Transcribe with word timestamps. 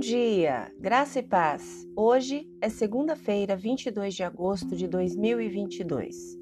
dia, 0.00 0.72
graça 0.80 1.18
e 1.18 1.22
paz. 1.22 1.86
Hoje 1.94 2.50
é 2.62 2.68
segunda-feira, 2.70 3.54
22 3.54 4.14
de 4.14 4.22
agosto 4.22 4.74
de 4.74 4.88
2022. 4.88 6.38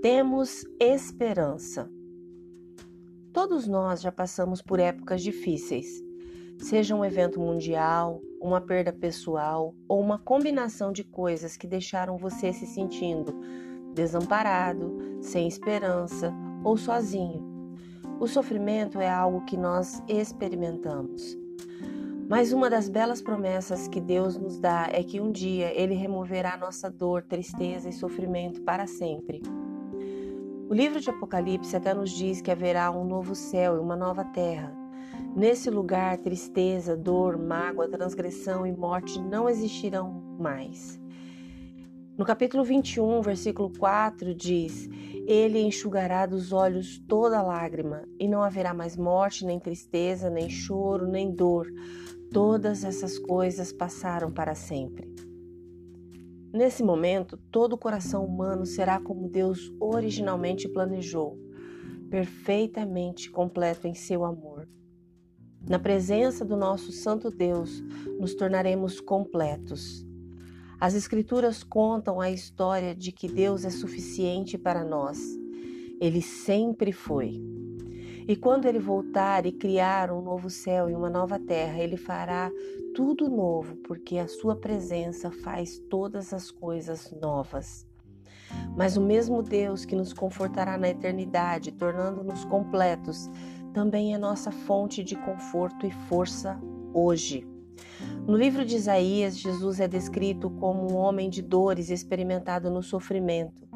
Temos 0.00 0.64
esperança. 0.80 1.86
Todos 3.30 3.68
nós 3.68 4.00
já 4.00 4.10
passamos 4.10 4.62
por 4.62 4.80
épocas 4.80 5.22
difíceis, 5.22 6.02
seja 6.58 6.96
um 6.96 7.04
evento 7.04 7.38
mundial, 7.38 8.22
uma 8.40 8.58
perda 8.58 8.90
pessoal 8.90 9.74
ou 9.86 10.00
uma 10.00 10.18
combinação 10.18 10.92
de 10.92 11.04
coisas 11.04 11.58
que 11.58 11.66
deixaram 11.66 12.16
você 12.16 12.54
se 12.54 12.66
sentindo 12.66 13.38
desamparado, 13.92 14.96
sem 15.20 15.46
esperança 15.46 16.32
ou 16.64 16.78
sozinho. 16.78 17.44
O 18.18 18.26
sofrimento 18.26 18.98
é 18.98 19.10
algo 19.10 19.44
que 19.44 19.58
nós 19.58 20.02
experimentamos. 20.08 21.44
Mas 22.34 22.52
uma 22.52 22.68
das 22.68 22.88
belas 22.88 23.22
promessas 23.22 23.86
que 23.86 24.00
Deus 24.00 24.36
nos 24.36 24.58
dá 24.58 24.88
é 24.90 25.04
que 25.04 25.20
um 25.20 25.30
dia 25.30 25.72
Ele 25.72 25.94
removerá 25.94 26.56
nossa 26.56 26.90
dor, 26.90 27.22
tristeza 27.22 27.88
e 27.88 27.92
sofrimento 27.92 28.60
para 28.62 28.88
sempre. 28.88 29.40
O 30.68 30.74
livro 30.74 31.00
de 31.00 31.08
Apocalipse 31.08 31.76
até 31.76 31.94
nos 31.94 32.10
diz 32.10 32.40
que 32.40 32.50
haverá 32.50 32.90
um 32.90 33.04
novo 33.04 33.36
céu 33.36 33.76
e 33.76 33.78
uma 33.78 33.94
nova 33.94 34.24
terra. 34.24 34.76
Nesse 35.36 35.70
lugar, 35.70 36.18
tristeza, 36.18 36.96
dor, 36.96 37.38
mágoa, 37.38 37.88
transgressão 37.88 38.66
e 38.66 38.72
morte 38.72 39.22
não 39.22 39.48
existirão 39.48 40.36
mais. 40.36 41.00
No 42.18 42.24
capítulo 42.24 42.64
21, 42.64 43.22
versículo 43.22 43.70
4 43.78 44.34
diz: 44.34 44.88
Ele 45.24 45.60
enxugará 45.60 46.26
dos 46.26 46.52
olhos 46.52 46.98
toda 47.06 47.40
lágrima, 47.40 48.02
e 48.18 48.26
não 48.26 48.42
haverá 48.42 48.74
mais 48.74 48.96
morte, 48.96 49.46
nem 49.46 49.60
tristeza, 49.60 50.28
nem 50.28 50.50
choro, 50.50 51.06
nem 51.06 51.32
dor 51.32 51.68
Todas 52.34 52.82
essas 52.82 53.16
coisas 53.16 53.72
passaram 53.72 54.28
para 54.28 54.56
sempre. 54.56 55.08
Nesse 56.52 56.82
momento, 56.82 57.36
todo 57.36 57.74
o 57.74 57.78
coração 57.78 58.24
humano 58.24 58.66
será 58.66 58.98
como 58.98 59.28
Deus 59.28 59.72
originalmente 59.78 60.68
planejou, 60.68 61.38
perfeitamente 62.10 63.30
completo 63.30 63.86
em 63.86 63.94
seu 63.94 64.24
amor. 64.24 64.68
Na 65.64 65.78
presença 65.78 66.44
do 66.44 66.56
nosso 66.56 66.90
Santo 66.90 67.30
Deus, 67.30 67.80
nos 68.18 68.34
tornaremos 68.34 69.00
completos. 69.00 70.04
As 70.80 70.94
Escrituras 70.96 71.62
contam 71.62 72.20
a 72.20 72.32
história 72.32 72.96
de 72.96 73.12
que 73.12 73.28
Deus 73.28 73.64
é 73.64 73.70
suficiente 73.70 74.58
para 74.58 74.84
nós. 74.84 75.20
Ele 76.00 76.20
sempre 76.20 76.90
foi. 76.90 77.53
E 78.26 78.34
quando 78.34 78.64
ele 78.66 78.78
voltar 78.78 79.44
e 79.44 79.52
criar 79.52 80.10
um 80.10 80.22
novo 80.22 80.48
céu 80.48 80.88
e 80.88 80.94
uma 80.94 81.10
nova 81.10 81.38
terra, 81.38 81.78
ele 81.78 81.96
fará 81.96 82.50
tudo 82.94 83.28
novo, 83.28 83.76
porque 83.76 84.16
a 84.16 84.26
sua 84.26 84.56
presença 84.56 85.30
faz 85.30 85.78
todas 85.90 86.32
as 86.32 86.50
coisas 86.50 87.14
novas. 87.20 87.86
Mas 88.76 88.96
o 88.96 89.00
mesmo 89.00 89.42
Deus 89.42 89.84
que 89.84 89.94
nos 89.94 90.12
confortará 90.12 90.78
na 90.78 90.88
eternidade, 90.88 91.72
tornando-nos 91.72 92.44
completos, 92.46 93.28
também 93.74 94.14
é 94.14 94.18
nossa 94.18 94.50
fonte 94.50 95.04
de 95.04 95.16
conforto 95.16 95.86
e 95.86 95.90
força 95.90 96.58
hoje. 96.94 97.46
No 98.26 98.36
livro 98.36 98.64
de 98.64 98.76
Isaías, 98.76 99.36
Jesus 99.36 99.80
é 99.80 99.88
descrito 99.88 100.48
como 100.48 100.90
um 100.90 100.96
homem 100.96 101.28
de 101.28 101.42
dores 101.42 101.90
experimentado 101.90 102.70
no 102.70 102.82
sofrimento. 102.82 103.68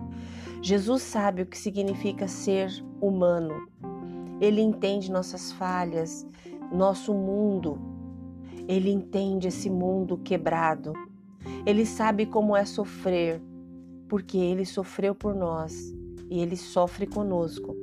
Jesus 0.63 1.03
sabe 1.03 1.43
o 1.43 1.47
que 1.47 1.59
significa 1.59 2.27
ser 2.27 2.71
humano, 3.01 3.55
ele 4.41 4.61
entende 4.61 5.11
nossas 5.11 5.53
falhas, 5.53 6.27
nosso 6.73 7.13
mundo. 7.13 7.79
Ele 8.69 8.91
entende 8.91 9.49
esse 9.49 9.69
mundo 9.69 10.19
quebrado. 10.19 10.93
Ele 11.67 11.85
sabe 11.85 12.27
como 12.27 12.57
é 12.57 12.65
sofrer, 12.65 13.43
porque 14.09 14.39
ele 14.39 14.65
sofreu 14.65 15.15
por 15.15 15.35
nós 15.35 15.93
e 16.31 16.41
ele 16.41 16.57
sofre 16.57 17.07
conosco. 17.07 17.77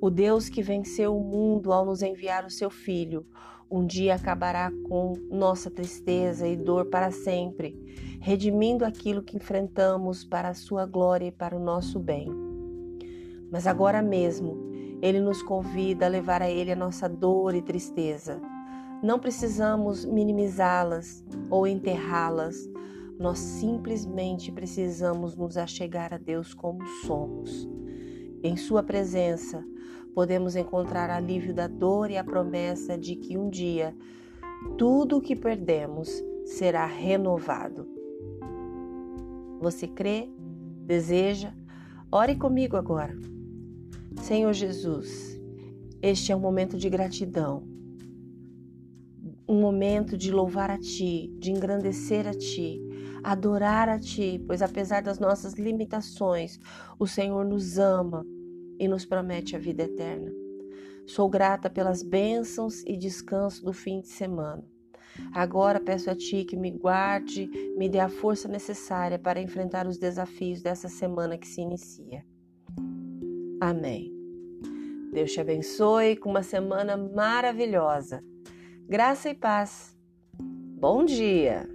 O 0.00 0.10
Deus 0.10 0.48
que 0.48 0.62
venceu 0.62 1.16
o 1.16 1.22
mundo 1.22 1.72
ao 1.72 1.84
nos 1.86 2.02
enviar 2.02 2.44
o 2.44 2.50
seu 2.50 2.68
Filho, 2.68 3.24
um 3.70 3.86
dia 3.86 4.16
acabará 4.16 4.70
com 4.88 5.14
nossa 5.30 5.70
tristeza 5.70 6.46
e 6.46 6.56
dor 6.56 6.86
para 6.86 7.10
sempre, 7.10 7.74
redimindo 8.20 8.84
aquilo 8.84 9.22
que 9.22 9.36
enfrentamos 9.36 10.24
para 10.24 10.50
a 10.50 10.54
sua 10.54 10.84
glória 10.84 11.26
e 11.26 11.32
para 11.32 11.56
o 11.56 11.62
nosso 11.62 11.98
bem. 11.98 12.28
Mas 13.50 13.66
agora 13.66 14.02
mesmo, 14.02 14.71
ele 15.02 15.20
nos 15.20 15.42
convida 15.42 16.06
a 16.06 16.08
levar 16.08 16.40
a 16.40 16.48
Ele 16.48 16.70
a 16.70 16.76
nossa 16.76 17.08
dor 17.08 17.56
e 17.56 17.60
tristeza. 17.60 18.40
Não 19.02 19.18
precisamos 19.18 20.04
minimizá-las 20.04 21.24
ou 21.50 21.66
enterrá-las. 21.66 22.70
Nós 23.18 23.40
simplesmente 23.40 24.52
precisamos 24.52 25.34
nos 25.34 25.56
achegar 25.56 26.14
a 26.14 26.18
Deus 26.18 26.54
como 26.54 26.86
somos. 27.04 27.68
Em 28.44 28.56
Sua 28.56 28.80
presença, 28.80 29.64
podemos 30.14 30.54
encontrar 30.54 31.10
alívio 31.10 31.52
da 31.52 31.66
dor 31.66 32.08
e 32.08 32.16
a 32.16 32.22
promessa 32.22 32.96
de 32.96 33.16
que 33.16 33.36
um 33.36 33.50
dia 33.50 33.96
tudo 34.78 35.16
o 35.16 35.20
que 35.20 35.34
perdemos 35.34 36.22
será 36.44 36.86
renovado. 36.86 37.88
Você 39.60 39.88
crê? 39.88 40.30
Deseja? 40.86 41.52
Ore 42.10 42.36
comigo 42.36 42.76
agora. 42.76 43.16
Senhor 44.20 44.52
Jesus, 44.52 45.40
este 46.00 46.32
é 46.32 46.36
um 46.36 46.40
momento 46.40 46.76
de 46.76 46.88
gratidão, 46.88 47.66
um 49.48 49.60
momento 49.60 50.16
de 50.16 50.30
louvar 50.30 50.70
a 50.70 50.78
Ti, 50.78 51.32
de 51.38 51.50
engrandecer 51.50 52.26
a 52.26 52.32
Ti, 52.32 52.80
adorar 53.22 53.88
a 53.88 53.98
Ti, 53.98 54.42
pois 54.46 54.62
apesar 54.62 55.02
das 55.02 55.18
nossas 55.18 55.54
limitações, 55.54 56.58
o 56.98 57.06
Senhor 57.06 57.44
nos 57.44 57.78
ama 57.78 58.24
e 58.78 58.86
nos 58.86 59.04
promete 59.04 59.56
a 59.56 59.58
vida 59.58 59.84
eterna. 59.84 60.30
Sou 61.06 61.28
grata 61.28 61.68
pelas 61.68 62.02
bênçãos 62.02 62.82
e 62.86 62.96
descanso 62.96 63.64
do 63.64 63.72
fim 63.72 64.00
de 64.00 64.08
semana. 64.08 64.64
Agora 65.32 65.80
peço 65.80 66.10
a 66.10 66.14
Ti 66.14 66.44
que 66.44 66.56
me 66.56 66.70
guarde, 66.70 67.46
me 67.76 67.88
dê 67.88 67.98
a 67.98 68.08
força 68.08 68.48
necessária 68.48 69.18
para 69.18 69.40
enfrentar 69.40 69.86
os 69.86 69.98
desafios 69.98 70.62
dessa 70.62 70.88
semana 70.88 71.36
que 71.36 71.46
se 71.46 71.60
inicia. 71.60 72.24
Amém. 73.62 74.12
Deus 75.12 75.30
te 75.30 75.40
abençoe 75.40 76.16
com 76.16 76.30
uma 76.30 76.42
semana 76.42 76.96
maravilhosa. 76.96 78.20
Graça 78.88 79.30
e 79.30 79.34
paz. 79.34 79.96
Bom 80.36 81.04
dia! 81.04 81.68